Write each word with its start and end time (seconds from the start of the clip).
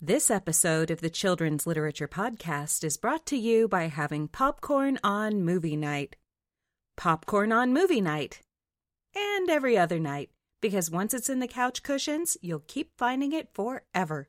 This 0.00 0.30
episode 0.30 0.92
of 0.92 1.00
the 1.00 1.10
Children's 1.10 1.66
Literature 1.66 2.06
Podcast 2.06 2.84
is 2.84 2.96
brought 2.96 3.26
to 3.26 3.36
you 3.36 3.66
by 3.66 3.88
having 3.88 4.28
popcorn 4.28 4.96
on 5.02 5.42
movie 5.42 5.74
night. 5.74 6.14
Popcorn 6.96 7.50
on 7.50 7.72
movie 7.72 8.00
night. 8.00 8.40
And 9.16 9.50
every 9.50 9.76
other 9.76 9.98
night, 9.98 10.30
because 10.62 10.88
once 10.88 11.14
it's 11.14 11.28
in 11.28 11.40
the 11.40 11.48
couch 11.48 11.82
cushions, 11.82 12.36
you'll 12.40 12.62
keep 12.68 12.92
finding 12.96 13.32
it 13.32 13.48
forever. 13.52 14.28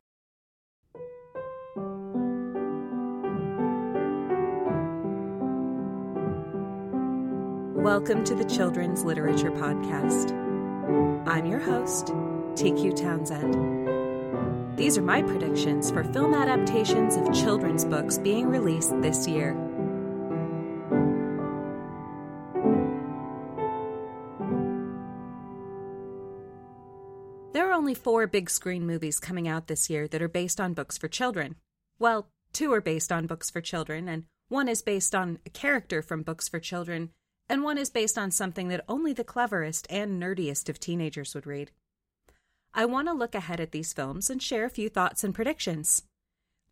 Welcome 7.75 8.23
to 8.23 8.33
the 8.33 8.51
Children's 8.51 9.03
Literature 9.03 9.51
Podcast. 9.51 10.31
I'm 11.27 11.45
your 11.45 11.59
host, 11.59 12.07
TQ 12.55 12.95
Townsend. 12.99 13.78
These 14.79 14.97
are 14.97 15.01
my 15.01 15.21
predictions 15.21 15.91
for 15.91 16.05
film 16.05 16.33
adaptations 16.33 17.17
of 17.17 17.33
children's 17.33 17.83
books 17.83 18.17
being 18.17 18.47
released 18.47 18.93
this 19.01 19.27
year. 19.27 19.51
There 27.51 27.69
are 27.69 27.73
only 27.73 27.93
four 27.93 28.25
big 28.25 28.49
screen 28.49 28.87
movies 28.87 29.19
coming 29.19 29.49
out 29.49 29.67
this 29.67 29.89
year 29.89 30.07
that 30.07 30.21
are 30.21 30.29
based 30.29 30.61
on 30.61 30.73
books 30.73 30.97
for 30.97 31.09
children. 31.09 31.57
Well, 31.99 32.29
two 32.53 32.71
are 32.71 32.79
based 32.79 33.11
on 33.11 33.27
books 33.27 33.49
for 33.49 33.59
children, 33.59 34.07
and 34.07 34.23
one 34.47 34.69
is 34.69 34.81
based 34.81 35.13
on 35.13 35.39
a 35.45 35.49
character 35.49 36.01
from 36.01 36.23
books 36.23 36.47
for 36.47 36.61
children, 36.61 37.09
and 37.49 37.63
one 37.63 37.77
is 37.77 37.89
based 37.89 38.17
on 38.17 38.31
something 38.31 38.69
that 38.69 38.85
only 38.87 39.11
the 39.11 39.25
cleverest 39.25 39.87
and 39.89 40.23
nerdiest 40.23 40.69
of 40.69 40.79
teenagers 40.79 41.35
would 41.35 41.45
read. 41.45 41.71
I 42.73 42.85
want 42.85 43.07
to 43.07 43.13
look 43.13 43.35
ahead 43.35 43.59
at 43.59 43.71
these 43.71 43.93
films 43.93 44.29
and 44.29 44.41
share 44.41 44.65
a 44.65 44.69
few 44.69 44.89
thoughts 44.89 45.23
and 45.23 45.33
predictions. 45.33 46.03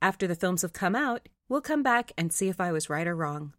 After 0.01 0.27
the 0.27 0.35
films 0.35 0.61
have 0.61 0.73
come 0.73 0.95
out, 0.95 1.27
we'll 1.49 1.61
come 1.61 1.81
back 1.81 2.11
and 2.17 2.31
see 2.31 2.49
if 2.49 2.61
I 2.61 2.72
was 2.72 2.89
right 2.89 3.08
or 3.08 3.16
wrong. 3.16 3.53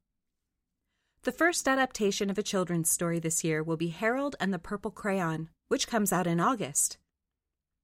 The 1.24 1.32
first 1.32 1.66
adaptation 1.66 2.30
of 2.30 2.38
a 2.38 2.44
children's 2.44 2.88
story 2.88 3.18
this 3.18 3.42
year 3.42 3.62
will 3.62 3.76
be 3.76 3.88
Harold 3.88 4.36
and 4.38 4.54
the 4.54 4.58
Purple 4.58 4.92
Crayon, 4.92 5.48
which 5.66 5.88
comes 5.88 6.12
out 6.12 6.28
in 6.28 6.38
August. 6.38 6.96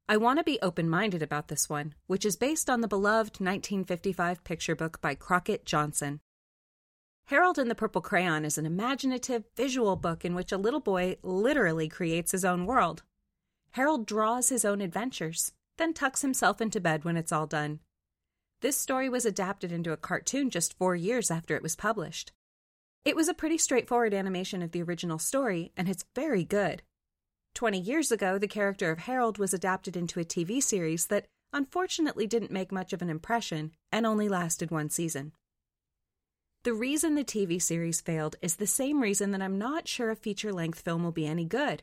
I 0.09 0.19
want 0.19 0.39
to 0.39 0.45
be 0.45 0.61
open 0.63 0.89
minded 0.89 1.23
about 1.23 1.49
this 1.49 1.69
one, 1.69 1.95
which 2.07 2.25
is 2.25 2.37
based 2.37 2.71
on 2.71 2.81
the 2.81 2.89
beloved 2.89 3.41
1955 3.41 4.45
picture 4.45 4.77
book 4.77 5.01
by 5.01 5.15
Crockett 5.15 5.65
Johnson. 5.65 6.21
Harold 7.27 7.59
and 7.59 7.71
the 7.71 7.75
Purple 7.75 8.03
Crayon 8.03 8.45
is 8.45 8.57
an 8.57 8.67
imaginative, 8.67 9.45
visual 9.57 9.97
book 9.97 10.25
in 10.25 10.35
which 10.35 10.53
a 10.53 10.59
little 10.59 10.81
boy 10.81 11.17
literally 11.23 11.89
creates 11.89 12.33
his 12.33 12.45
own 12.45 12.67
world. 12.67 13.03
Harold 13.75 14.07
draws 14.07 14.51
his 14.51 14.65
own 14.65 14.81
adventures, 14.81 15.53
then 15.79 15.93
tucks 15.93 16.23
himself 16.23 16.61
into 16.61 16.81
bed 16.81 17.05
when 17.05 17.17
it's 17.17 17.33
all 17.33 17.49
done. 17.49 17.81
This 18.61 18.79
story 18.79 19.09
was 19.09 19.27
adapted 19.27 19.73
into 19.73 19.91
a 19.91 19.97
cartoon 19.97 20.49
just 20.49 20.79
four 20.79 20.95
years 20.95 21.29
after 21.29 21.57
it 21.57 21.63
was 21.63 21.75
published. 21.75 22.31
It 23.05 23.17
was 23.17 23.27
a 23.27 23.35
pretty 23.35 23.59
straightforward 23.59 24.15
animation 24.15 24.63
of 24.63 24.71
the 24.71 24.85
original 24.85 25.19
story, 25.19 25.73
and 25.77 25.89
it's 25.89 26.05
very 26.15 26.45
good. 26.45 26.85
Twenty 27.53 27.81
years 27.81 28.13
ago, 28.13 28.39
the 28.39 28.47
character 28.47 28.93
of 28.93 29.01
Harold 29.01 29.39
was 29.39 29.53
adapted 29.53 29.97
into 29.97 30.21
a 30.21 30.25
TV 30.25 30.63
series 30.63 31.09
that 31.09 31.27
unfortunately 31.53 32.29
didn't 32.29 32.53
make 32.53 32.71
much 32.71 32.93
of 32.93 33.03
an 33.03 33.11
impression 33.11 33.73
and 33.91 34.07
only 34.07 34.29
lasted 34.29 34.71
one 34.71 34.89
season. 34.89 35.33
The 36.63 36.75
reason 36.75 37.17
the 37.17 37.25
TV 37.25 37.61
series 37.61 38.01
failed 38.01 38.37
is 38.41 38.55
the 38.55 38.69
same 38.69 39.01
reason 39.01 39.33
that 39.33 39.43
I'm 39.43 39.59
not 39.59 39.89
sure 39.89 40.11
a 40.11 40.17
feature 40.17 40.53
length 40.53 40.83
film 40.83 41.03
will 41.03 41.11
be 41.11 41.27
any 41.27 41.45
good. 41.45 41.83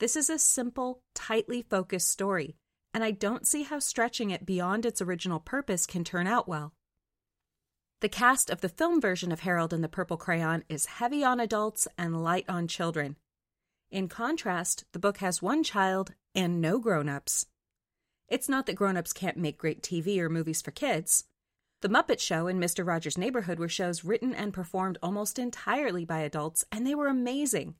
This 0.00 0.16
is 0.16 0.30
a 0.30 0.38
simple, 0.38 1.02
tightly 1.14 1.60
focused 1.60 2.08
story, 2.08 2.56
and 2.94 3.04
I 3.04 3.10
don't 3.10 3.46
see 3.46 3.64
how 3.64 3.78
stretching 3.78 4.30
it 4.30 4.46
beyond 4.46 4.86
its 4.86 5.02
original 5.02 5.40
purpose 5.40 5.84
can 5.84 6.04
turn 6.04 6.26
out 6.26 6.48
well. 6.48 6.72
The 8.00 8.08
cast 8.08 8.48
of 8.48 8.62
the 8.62 8.70
film 8.70 8.98
version 8.98 9.30
of 9.30 9.40
Harold 9.40 9.74
and 9.74 9.84
the 9.84 9.90
Purple 9.90 10.16
Crayon 10.16 10.64
is 10.70 10.86
heavy 10.86 11.22
on 11.22 11.38
adults 11.38 11.86
and 11.98 12.24
light 12.24 12.46
on 12.48 12.66
children. 12.66 13.16
In 13.90 14.08
contrast, 14.08 14.86
the 14.92 14.98
book 14.98 15.18
has 15.18 15.42
one 15.42 15.62
child 15.62 16.14
and 16.34 16.62
no 16.62 16.78
grown 16.78 17.10
ups. 17.10 17.44
It's 18.26 18.48
not 18.48 18.64
that 18.66 18.76
grown 18.76 18.96
ups 18.96 19.12
can't 19.12 19.36
make 19.36 19.58
great 19.58 19.82
TV 19.82 20.18
or 20.18 20.30
movies 20.30 20.62
for 20.62 20.70
kids. 20.70 21.24
The 21.82 21.90
Muppet 21.90 22.20
Show 22.20 22.46
and 22.46 22.58
Mr. 22.58 22.86
Rogers' 22.86 23.18
Neighborhood 23.18 23.58
were 23.58 23.68
shows 23.68 24.02
written 24.02 24.34
and 24.34 24.54
performed 24.54 24.96
almost 25.02 25.38
entirely 25.38 26.06
by 26.06 26.20
adults, 26.20 26.64
and 26.72 26.86
they 26.86 26.94
were 26.94 27.08
amazing. 27.08 27.74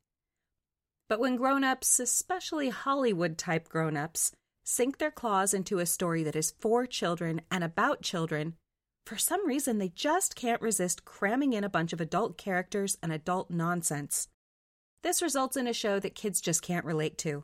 But 1.10 1.18
when 1.18 1.34
grown 1.34 1.64
ups, 1.64 1.98
especially 1.98 2.68
Hollywood 2.68 3.36
type 3.36 3.68
grown 3.68 3.96
ups, 3.96 4.30
sink 4.62 4.98
their 4.98 5.10
claws 5.10 5.52
into 5.52 5.80
a 5.80 5.86
story 5.86 6.22
that 6.22 6.36
is 6.36 6.54
for 6.60 6.86
children 6.86 7.40
and 7.50 7.64
about 7.64 8.00
children, 8.00 8.54
for 9.06 9.18
some 9.18 9.44
reason 9.44 9.78
they 9.78 9.88
just 9.88 10.36
can't 10.36 10.62
resist 10.62 11.04
cramming 11.04 11.52
in 11.52 11.64
a 11.64 11.68
bunch 11.68 11.92
of 11.92 12.00
adult 12.00 12.38
characters 12.38 12.96
and 13.02 13.10
adult 13.12 13.50
nonsense. 13.50 14.28
This 15.02 15.20
results 15.20 15.56
in 15.56 15.66
a 15.66 15.72
show 15.72 15.98
that 15.98 16.14
kids 16.14 16.40
just 16.40 16.62
can't 16.62 16.84
relate 16.84 17.18
to. 17.18 17.42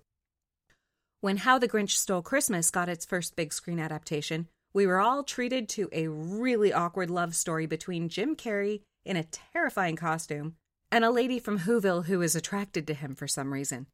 When 1.20 1.38
How 1.38 1.58
the 1.58 1.68
Grinch 1.68 1.96
Stole 1.96 2.22
Christmas 2.22 2.70
got 2.70 2.88
its 2.88 3.04
first 3.04 3.34
big 3.34 3.52
screen 3.52 3.80
adaptation, 3.80 4.46
we 4.74 4.86
were 4.86 5.00
all 5.00 5.24
treated 5.24 5.68
to 5.70 5.88
a 5.90 6.06
really 6.06 6.72
awkward 6.72 7.10
love 7.10 7.34
story 7.34 7.66
between 7.66 8.10
Jim 8.10 8.36
Carrey 8.36 8.82
in 9.04 9.16
a 9.16 9.24
terrifying 9.24 9.96
costume 9.96 10.54
and 10.90 11.04
a 11.04 11.10
lady 11.10 11.38
from 11.38 11.60
Whoville 11.60 12.06
who 12.06 12.22
is 12.22 12.36
attracted 12.36 12.86
to 12.86 12.94
him 12.94 13.14
for 13.14 13.26
some 13.26 13.52
reason. 13.52 13.86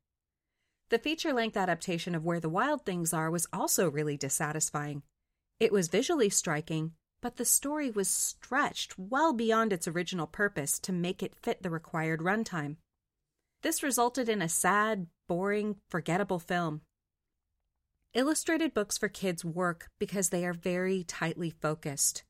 The 0.91 0.99
feature 0.99 1.33
length 1.33 1.57
adaptation 1.57 2.15
of 2.15 2.25
Where 2.25 2.41
the 2.41 2.51
Wild 2.51 2.85
Things 2.85 3.15
Are 3.15 3.31
was 3.31 3.47
also 3.53 3.91
really 3.91 4.17
dissatisfying. 4.17 5.03
It 5.59 5.73
was 5.73 5.89
visually 5.89 6.29
striking, 6.29 6.93
but 7.23 7.37
the 7.37 7.45
story 7.45 7.91
was 7.91 8.09
stretched 8.09 8.99
well 8.99 9.33
beyond 9.33 9.73
its 9.73 9.89
original 9.89 10.27
purpose 10.27 10.79
to 10.81 10.93
make 10.93 11.23
it 11.23 11.35
fit 11.35 11.63
the 11.63 11.71
required 11.71 12.21
runtime. 12.21 12.77
This 13.63 13.83
resulted 13.83 14.29
in 14.29 14.43
a 14.43 14.49
sad, 14.49 15.07
boring, 15.29 15.77
forgettable 15.89 16.41
film. 16.41 16.83
Illustrated 18.13 18.75
books 18.75 18.99
for 18.99 19.09
kids 19.09 19.45
work 19.45 19.89
because 19.99 20.29
they 20.29 20.45
are 20.45 20.53
very 20.53 21.05
tightly 21.05 21.49
focused. 21.49 22.25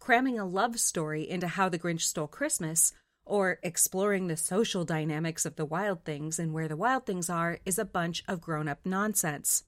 Cramming 0.00 0.38
a 0.38 0.46
love 0.46 0.80
story 0.80 1.28
into 1.28 1.46
How 1.46 1.68
the 1.68 1.78
Grinch 1.78 2.00
Stole 2.00 2.26
Christmas 2.26 2.92
or 3.28 3.58
exploring 3.62 4.26
the 4.26 4.36
social 4.36 4.84
dynamics 4.84 5.46
of 5.46 5.56
the 5.56 5.64
wild 5.64 6.04
things 6.04 6.38
and 6.38 6.52
where 6.52 6.68
the 6.68 6.76
wild 6.76 7.06
things 7.06 7.30
are 7.30 7.58
is 7.64 7.78
a 7.78 7.84
bunch 7.84 8.24
of 8.26 8.40
grown 8.40 8.68
up 8.68 8.80
nonsense. 8.84 9.64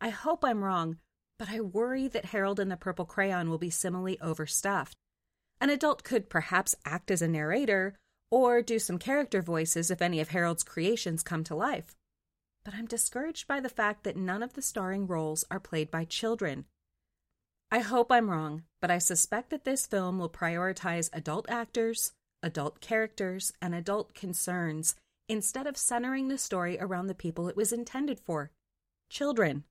I 0.00 0.10
hope 0.10 0.44
I'm 0.44 0.64
wrong, 0.64 0.98
but 1.38 1.48
I 1.50 1.60
worry 1.60 2.08
that 2.08 2.26
Harold 2.26 2.60
and 2.60 2.70
the 2.70 2.76
Purple 2.76 3.04
Crayon 3.04 3.48
will 3.48 3.58
be 3.58 3.70
similarly 3.70 4.20
overstuffed. 4.20 4.96
An 5.60 5.70
adult 5.70 6.04
could 6.04 6.28
perhaps 6.28 6.74
act 6.84 7.10
as 7.10 7.22
a 7.22 7.28
narrator 7.28 7.98
or 8.30 8.62
do 8.62 8.78
some 8.78 8.98
character 8.98 9.42
voices 9.42 9.90
if 9.90 10.02
any 10.02 10.20
of 10.20 10.28
Harold's 10.28 10.64
creations 10.64 11.22
come 11.22 11.44
to 11.44 11.54
life 11.54 11.94
but 12.64 12.74
I'm 12.74 12.86
discouraged 12.86 13.48
by 13.48 13.60
the 13.60 13.68
fact 13.68 14.04
that 14.04 14.16
none 14.16 14.42
of 14.42 14.54
the 14.54 14.62
starring 14.62 15.06
roles 15.06 15.44
are 15.50 15.60
played 15.60 15.90
by 15.90 16.04
children. 16.04 16.66
I 17.70 17.80
hope 17.80 18.12
I'm 18.12 18.30
wrong, 18.30 18.64
but 18.80 18.90
I 18.90 18.98
suspect 18.98 19.50
that 19.50 19.64
this 19.64 19.86
film 19.86 20.18
will 20.18 20.28
prioritize 20.28 21.10
adult 21.12 21.46
actors, 21.48 22.12
adult 22.42 22.80
characters, 22.80 23.52
and 23.60 23.74
adult 23.74 24.14
concerns 24.14 24.94
instead 25.28 25.66
of 25.66 25.76
centering 25.76 26.28
the 26.28 26.38
story 26.38 26.78
around 26.80 27.06
the 27.06 27.14
people 27.14 27.48
it 27.48 27.56
was 27.56 27.72
intended 27.72 28.20
for 28.20 28.50
children. 29.08 29.64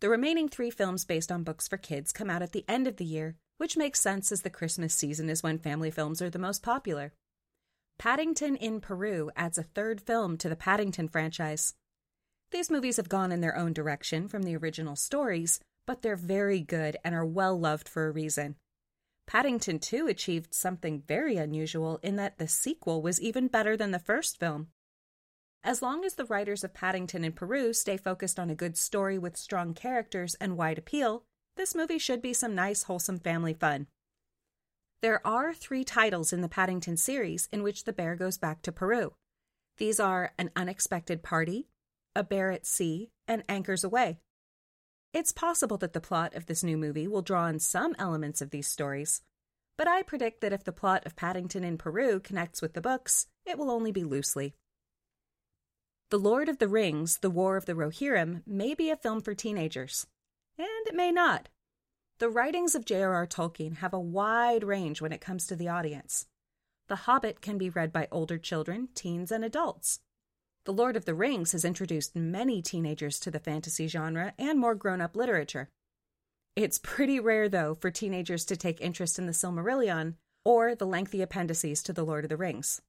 The 0.00 0.08
remaining 0.08 0.48
three 0.48 0.70
films 0.70 1.04
based 1.04 1.30
on 1.30 1.44
books 1.44 1.68
for 1.68 1.76
kids 1.76 2.12
come 2.12 2.28
out 2.28 2.42
at 2.42 2.52
the 2.52 2.64
end 2.66 2.88
of 2.88 2.96
the 2.96 3.04
year, 3.04 3.36
which 3.58 3.76
makes 3.76 4.00
sense 4.00 4.32
as 4.32 4.42
the 4.42 4.50
Christmas 4.50 4.94
season 4.94 5.30
is 5.30 5.42
when 5.42 5.58
family 5.58 5.90
films 5.90 6.20
are 6.20 6.30
the 6.30 6.38
most 6.40 6.62
popular. 6.62 7.12
Paddington 7.98 8.56
in 8.56 8.80
Peru 8.80 9.30
adds 9.36 9.58
a 9.58 9.62
third 9.62 10.00
film 10.00 10.36
to 10.38 10.48
the 10.48 10.56
Paddington 10.56 11.06
franchise. 11.08 11.74
These 12.50 12.70
movies 12.70 12.96
have 12.96 13.08
gone 13.08 13.30
in 13.30 13.40
their 13.40 13.56
own 13.56 13.72
direction 13.72 14.26
from 14.26 14.42
the 14.42 14.56
original 14.56 14.96
stories, 14.96 15.60
but 15.86 16.02
they're 16.02 16.16
very 16.16 16.60
good 16.60 16.96
and 17.04 17.14
are 17.14 17.24
well 17.24 17.58
loved 17.58 17.88
for 17.88 18.08
a 18.08 18.10
reason. 18.10 18.56
Paddington 19.26 19.78
2 19.78 20.08
achieved 20.08 20.54
something 20.54 21.02
very 21.06 21.36
unusual 21.36 21.98
in 22.02 22.16
that 22.16 22.38
the 22.38 22.48
sequel 22.48 23.02
was 23.02 23.20
even 23.20 23.48
better 23.48 23.76
than 23.76 23.90
the 23.90 23.98
first 23.98 24.38
film. 24.38 24.68
As 25.64 25.80
long 25.80 26.04
as 26.04 26.14
the 26.14 26.24
writers 26.24 26.64
of 26.64 26.74
Paddington 26.74 27.24
in 27.24 27.32
Peru 27.32 27.72
stay 27.72 27.96
focused 27.96 28.38
on 28.38 28.50
a 28.50 28.54
good 28.54 28.76
story 28.76 29.18
with 29.18 29.36
strong 29.36 29.74
characters 29.74 30.34
and 30.40 30.56
wide 30.56 30.76
appeal, 30.76 31.24
this 31.56 31.74
movie 31.74 31.98
should 31.98 32.20
be 32.20 32.32
some 32.32 32.54
nice, 32.54 32.84
wholesome 32.84 33.20
family 33.20 33.54
fun. 33.54 33.86
There 35.02 35.24
are 35.26 35.54
three 35.54 35.84
titles 35.84 36.32
in 36.32 36.40
the 36.40 36.48
Paddington 36.48 36.96
series 36.96 37.48
in 37.52 37.62
which 37.62 37.84
the 37.84 37.92
bear 37.92 38.16
goes 38.16 38.38
back 38.38 38.62
to 38.62 38.72
Peru. 38.72 39.14
These 39.78 39.98
are 39.98 40.32
An 40.38 40.50
Unexpected 40.54 41.22
Party, 41.22 41.68
A 42.14 42.22
Bear 42.22 42.50
at 42.50 42.66
Sea, 42.66 43.10
and 43.26 43.42
Anchors 43.48 43.84
Aweigh. 43.84 44.18
It's 45.12 45.32
possible 45.32 45.76
that 45.78 45.92
the 45.92 46.00
plot 46.00 46.34
of 46.34 46.46
this 46.46 46.64
new 46.64 46.78
movie 46.78 47.06
will 47.06 47.20
draw 47.20 47.42
on 47.42 47.58
some 47.58 47.94
elements 47.98 48.40
of 48.40 48.50
these 48.50 48.66
stories, 48.66 49.20
but 49.76 49.86
I 49.86 50.02
predict 50.02 50.40
that 50.40 50.54
if 50.54 50.64
the 50.64 50.72
plot 50.72 51.04
of 51.04 51.16
Paddington 51.16 51.64
in 51.64 51.76
Peru 51.76 52.18
connects 52.18 52.62
with 52.62 52.72
the 52.72 52.80
books, 52.80 53.26
it 53.44 53.58
will 53.58 53.70
only 53.70 53.92
be 53.92 54.04
loosely. 54.04 54.54
The 56.08 56.18
Lord 56.18 56.48
of 56.48 56.58
the 56.58 56.68
Rings, 56.68 57.18
The 57.18 57.30
War 57.30 57.56
of 57.56 57.66
the 57.66 57.74
Rohirrim 57.74 58.42
may 58.46 58.74
be 58.74 58.90
a 58.90 58.96
film 58.96 59.20
for 59.20 59.34
teenagers, 59.34 60.06
and 60.58 60.86
it 60.86 60.94
may 60.94 61.10
not. 61.10 61.48
The 62.18 62.30
writings 62.30 62.74
of 62.74 62.84
J.R.R. 62.84 63.26
Tolkien 63.26 63.78
have 63.78 63.92
a 63.92 64.00
wide 64.00 64.64
range 64.64 65.02
when 65.02 65.12
it 65.12 65.20
comes 65.20 65.46
to 65.46 65.56
the 65.56 65.68
audience. 65.68 66.26
The 66.88 66.96
Hobbit 66.96 67.40
can 67.40 67.58
be 67.58 67.70
read 67.70 67.92
by 67.92 68.08
older 68.10 68.38
children, 68.38 68.88
teens, 68.94 69.30
and 69.32 69.44
adults. 69.44 70.00
The 70.64 70.72
Lord 70.72 70.96
of 70.96 71.06
the 71.06 71.14
Rings 71.14 71.52
has 71.52 71.64
introduced 71.64 72.14
many 72.14 72.62
teenagers 72.62 73.18
to 73.20 73.32
the 73.32 73.40
fantasy 73.40 73.88
genre 73.88 74.32
and 74.38 74.60
more 74.60 74.76
grown 74.76 75.00
up 75.00 75.16
literature. 75.16 75.68
It's 76.54 76.78
pretty 76.78 77.18
rare, 77.18 77.48
though, 77.48 77.74
for 77.74 77.90
teenagers 77.90 78.44
to 78.44 78.56
take 78.56 78.80
interest 78.80 79.18
in 79.18 79.26
the 79.26 79.32
Silmarillion 79.32 80.14
or 80.44 80.76
the 80.76 80.86
lengthy 80.86 81.20
appendices 81.20 81.82
to 81.82 81.92
The 81.92 82.04
Lord 82.04 82.24
of 82.24 82.28
the 82.28 82.36
Rings. 82.36 82.80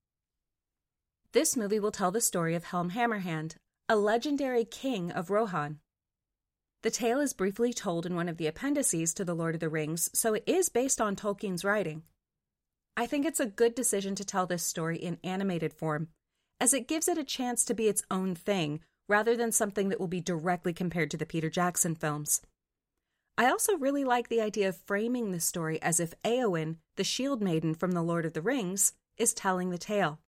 This 1.32 1.58
movie 1.58 1.80
will 1.80 1.92
tell 1.92 2.12
the 2.12 2.22
story 2.22 2.54
of 2.54 2.66
Helm 2.66 2.92
Hammerhand, 2.92 3.56
a 3.90 3.96
legendary 3.96 4.66
king 4.66 5.12
of 5.12 5.32
Rohan. 5.32 5.80
The 6.84 6.92
tale 6.92 7.20
is 7.20 7.34
briefly 7.34 7.74
told 7.74 8.06
in 8.06 8.16
one 8.16 8.30
of 8.30 8.38
the 8.38 8.46
appendices 8.46 9.16
to 9.16 9.26
The 9.26 9.34
Lord 9.34 9.56
of 9.56 9.62
the 9.62 9.70
Rings, 9.70 10.12
so 10.14 10.36
it 10.36 10.44
is 10.46 10.70
based 10.70 11.02
on 11.02 11.16
Tolkien's 11.16 11.66
writing. 11.66 12.04
I 12.96 13.08
think 13.08 13.26
it's 13.26 13.40
a 13.40 13.48
good 13.48 13.74
decision 13.74 14.14
to 14.16 14.26
tell 14.26 14.46
this 14.46 14.64
story 14.64 14.98
in 14.98 15.18
animated 15.24 15.74
form, 15.74 16.10
as 16.64 16.74
it 16.74 16.88
gives 16.88 17.10
it 17.10 17.18
a 17.18 17.26
chance 17.26 17.66
to 17.66 17.74
be 17.74 17.90
its 17.90 18.04
own 18.10 18.34
thing 18.34 18.80
rather 19.10 19.36
than 19.36 19.52
something 19.52 19.90
that 19.90 20.00
will 20.00 20.08
be 20.08 20.22
directly 20.22 20.72
compared 20.72 21.12
to 21.12 21.18
the 21.18 21.26
Peter 21.26 21.50
Jackson 21.50 21.94
films. 21.94 22.42
I 23.38 23.50
also 23.50 23.76
really 23.76 24.06
like 24.06 24.30
the 24.30 24.40
idea 24.40 24.70
of 24.70 24.78
framing 24.78 25.32
the 25.32 25.42
story 25.42 25.82
as 25.82 26.00
if 26.00 26.14
Eowyn, 26.24 26.78
the 26.96 27.04
shield 27.04 27.42
maiden 27.42 27.76
from 27.76 27.92
The 27.92 28.02
Lord 28.02 28.26
of 28.26 28.32
the 28.32 28.42
Rings, 28.42 28.94
is 29.18 29.34
telling 29.34 29.72
the 29.72 29.78
tale. 29.78 30.22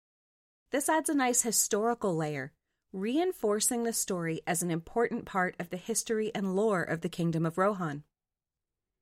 This 0.72 0.88
adds 0.88 1.08
a 1.08 1.14
nice 1.14 1.42
historical 1.42 2.16
layer 2.16 2.50
reinforcing 2.92 3.84
the 3.84 3.92
story 3.92 4.40
as 4.44 4.60
an 4.60 4.72
important 4.72 5.26
part 5.26 5.54
of 5.60 5.70
the 5.70 5.76
history 5.76 6.32
and 6.34 6.56
lore 6.56 6.82
of 6.82 7.02
the 7.02 7.08
Kingdom 7.08 7.46
of 7.46 7.58
Rohan. 7.58 8.02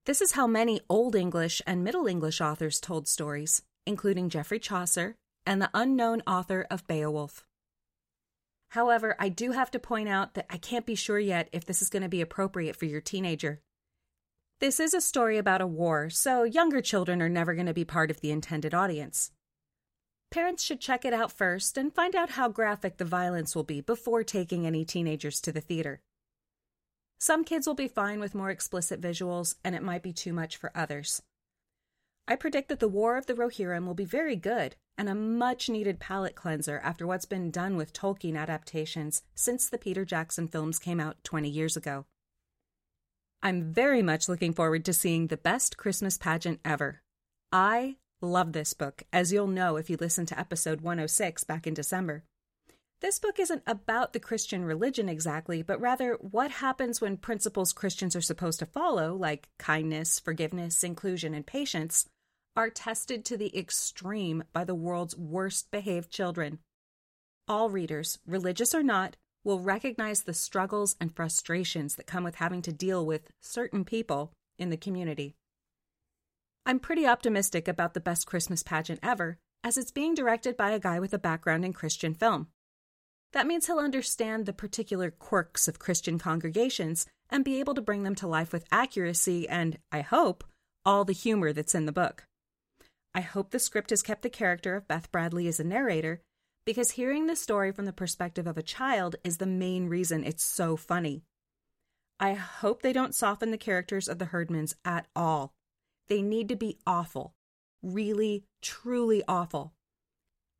This 0.04 0.20
is 0.20 0.32
how 0.32 0.46
many 0.46 0.82
Old 0.90 1.16
English 1.16 1.62
and 1.66 1.82
Middle 1.82 2.06
English 2.06 2.42
authors 2.42 2.78
told 2.78 3.08
stories, 3.08 3.62
including 3.86 4.28
Geoffrey 4.28 4.58
Chaucer 4.58 5.16
and 5.46 5.60
the 5.60 5.70
unknown 5.74 6.22
author 6.26 6.66
of 6.70 6.86
Beowulf. 6.86 7.44
However, 8.70 9.16
I 9.18 9.28
do 9.28 9.52
have 9.52 9.70
to 9.72 9.78
point 9.78 10.08
out 10.08 10.34
that 10.34 10.46
I 10.48 10.56
can't 10.56 10.86
be 10.86 10.94
sure 10.94 11.18
yet 11.18 11.48
if 11.52 11.64
this 11.64 11.82
is 11.82 11.90
going 11.90 12.02
to 12.02 12.08
be 12.08 12.20
appropriate 12.20 12.76
for 12.76 12.86
your 12.86 13.00
teenager. 13.00 13.60
This 14.60 14.80
is 14.80 14.94
a 14.94 15.00
story 15.00 15.38
about 15.38 15.60
a 15.60 15.66
war, 15.66 16.08
so 16.08 16.44
younger 16.44 16.80
children 16.80 17.20
are 17.20 17.28
never 17.28 17.54
going 17.54 17.66
to 17.66 17.74
be 17.74 17.84
part 17.84 18.10
of 18.10 18.20
the 18.20 18.30
intended 18.30 18.72
audience. 18.72 19.30
Parents 20.30 20.62
should 20.62 20.80
check 20.80 21.04
it 21.04 21.12
out 21.12 21.30
first 21.30 21.76
and 21.76 21.94
find 21.94 22.16
out 22.16 22.30
how 22.30 22.48
graphic 22.48 22.96
the 22.96 23.04
violence 23.04 23.54
will 23.54 23.64
be 23.64 23.82
before 23.82 24.22
taking 24.22 24.66
any 24.66 24.84
teenagers 24.84 25.40
to 25.42 25.52
the 25.52 25.60
theater. 25.60 26.00
Some 27.18 27.44
kids 27.44 27.66
will 27.66 27.74
be 27.74 27.88
fine 27.88 28.20
with 28.20 28.34
more 28.34 28.50
explicit 28.50 29.00
visuals, 29.00 29.56
and 29.62 29.74
it 29.74 29.82
might 29.82 30.02
be 30.02 30.12
too 30.12 30.32
much 30.32 30.56
for 30.56 30.72
others. 30.74 31.22
I 32.28 32.36
predict 32.36 32.68
that 32.68 32.80
The 32.80 32.88
War 32.88 33.16
of 33.16 33.26
the 33.26 33.34
Rohirrim 33.34 33.86
will 33.86 33.94
be 33.94 34.04
very 34.04 34.36
good 34.36 34.76
and 34.96 35.08
a 35.08 35.14
much 35.14 35.68
needed 35.68 35.98
palate 35.98 36.34
cleanser 36.34 36.80
after 36.84 37.06
what's 37.06 37.24
been 37.24 37.50
done 37.50 37.76
with 37.76 37.92
Tolkien 37.92 38.36
adaptations 38.36 39.22
since 39.34 39.68
the 39.68 39.78
Peter 39.78 40.04
Jackson 40.04 40.48
films 40.48 40.78
came 40.78 41.00
out 41.00 41.22
20 41.24 41.48
years 41.48 41.76
ago. 41.76 42.06
I'm 43.42 43.72
very 43.72 44.02
much 44.02 44.28
looking 44.28 44.52
forward 44.52 44.84
to 44.84 44.92
seeing 44.92 45.26
the 45.26 45.36
best 45.36 45.76
Christmas 45.76 46.16
pageant 46.16 46.60
ever. 46.64 47.02
I 47.50 47.96
Love 48.24 48.52
this 48.52 48.72
book, 48.72 49.02
as 49.12 49.32
you'll 49.32 49.48
know 49.48 49.74
if 49.74 49.90
you 49.90 49.96
listened 50.00 50.28
to 50.28 50.38
episode 50.38 50.80
106 50.80 51.42
back 51.42 51.66
in 51.66 51.74
December. 51.74 52.22
This 53.02 53.18
book 53.18 53.40
isn't 53.40 53.64
about 53.66 54.12
the 54.12 54.20
Christian 54.20 54.64
religion 54.64 55.08
exactly, 55.08 55.60
but 55.62 55.80
rather 55.80 56.16
what 56.20 56.52
happens 56.52 57.00
when 57.00 57.16
principles 57.16 57.72
Christians 57.72 58.14
are 58.14 58.20
supposed 58.20 58.60
to 58.60 58.66
follow, 58.66 59.16
like 59.16 59.48
kindness, 59.58 60.20
forgiveness, 60.20 60.84
inclusion, 60.84 61.34
and 61.34 61.44
patience, 61.44 62.08
are 62.54 62.70
tested 62.70 63.24
to 63.24 63.36
the 63.36 63.58
extreme 63.58 64.44
by 64.52 64.62
the 64.62 64.76
world's 64.76 65.16
worst 65.16 65.72
behaved 65.72 66.12
children. 66.12 66.60
All 67.48 67.70
readers, 67.70 68.20
religious 68.24 68.72
or 68.72 68.84
not, 68.84 69.16
will 69.42 69.58
recognize 69.58 70.22
the 70.22 70.32
struggles 70.32 70.94
and 71.00 71.12
frustrations 71.12 71.96
that 71.96 72.06
come 72.06 72.22
with 72.22 72.36
having 72.36 72.62
to 72.62 72.72
deal 72.72 73.04
with 73.04 73.32
certain 73.40 73.84
people 73.84 74.32
in 74.60 74.70
the 74.70 74.76
community. 74.76 75.34
I'm 76.64 76.78
pretty 76.78 77.04
optimistic 77.04 77.66
about 77.66 77.94
the 77.94 78.00
best 78.00 78.28
Christmas 78.28 78.62
pageant 78.62 79.00
ever, 79.02 79.38
as 79.64 79.76
it's 79.76 79.90
being 79.90 80.14
directed 80.14 80.56
by 80.56 80.70
a 80.70 80.78
guy 80.78 81.00
with 81.00 81.12
a 81.12 81.18
background 81.18 81.64
in 81.64 81.72
Christian 81.72 82.14
film. 82.14 82.46
That 83.32 83.46
means 83.46 83.66
he'll 83.66 83.78
understand 83.78 84.46
the 84.46 84.52
particular 84.52 85.10
quirks 85.10 85.66
of 85.66 85.78
Christian 85.78 86.18
congregations 86.18 87.06
and 87.30 87.44
be 87.44 87.60
able 87.60 87.74
to 87.74 87.80
bring 87.80 88.02
them 88.02 88.14
to 88.16 88.26
life 88.26 88.52
with 88.52 88.66
accuracy 88.70 89.48
and, 89.48 89.78
I 89.90 90.02
hope, 90.02 90.44
all 90.84 91.04
the 91.04 91.14
humor 91.14 91.52
that's 91.52 91.74
in 91.74 91.86
the 91.86 91.92
book. 91.92 92.24
I 93.14 93.20
hope 93.22 93.50
the 93.50 93.58
script 93.58 93.90
has 93.90 94.02
kept 94.02 94.22
the 94.22 94.30
character 94.30 94.74
of 94.74 94.88
Beth 94.88 95.10
Bradley 95.10 95.48
as 95.48 95.60
a 95.60 95.64
narrator, 95.64 96.20
because 96.64 96.92
hearing 96.92 97.26
the 97.26 97.36
story 97.36 97.72
from 97.72 97.86
the 97.86 97.92
perspective 97.92 98.46
of 98.46 98.56
a 98.56 98.62
child 98.62 99.16
is 99.24 99.38
the 99.38 99.46
main 99.46 99.88
reason 99.88 100.24
it's 100.24 100.44
so 100.44 100.76
funny. 100.76 101.24
I 102.20 102.34
hope 102.34 102.82
they 102.82 102.92
don't 102.92 103.14
soften 103.14 103.50
the 103.50 103.58
characters 103.58 104.08
of 104.08 104.18
the 104.18 104.26
Herdmans 104.26 104.74
at 104.84 105.06
all. 105.16 105.52
They 106.08 106.22
need 106.22 106.48
to 106.50 106.56
be 106.56 106.78
awful. 106.86 107.34
Really, 107.82 108.44
truly 108.60 109.22
awful. 109.26 109.72